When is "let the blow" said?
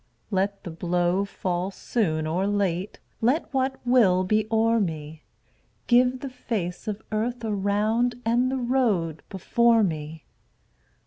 0.31-1.25